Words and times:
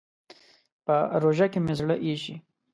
په 0.85 0.95
روژه 1.21 1.47
کې 1.51 1.59
مې 1.65 1.73
زړه 1.79 1.95
اېشي. 2.05 2.35